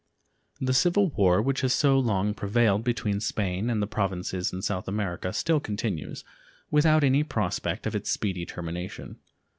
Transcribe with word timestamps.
The 0.59 0.73
civil 0.73 1.09
war 1.09 1.43
which 1.43 1.61
has 1.61 1.73
so 1.75 1.99
long 1.99 2.33
prevailed 2.33 2.83
between 2.83 3.19
Spain 3.19 3.69
and 3.69 3.83
the 3.83 3.87
Provinces 3.87 4.51
in 4.51 4.63
South 4.63 4.87
America 4.87 5.31
still 5.31 5.59
continues, 5.59 6.23
without 6.71 7.03
any 7.03 7.21
prospect 7.21 7.85
of 7.85 7.95
its 7.95 8.09
speedy 8.09 8.47
termination. 8.47 9.19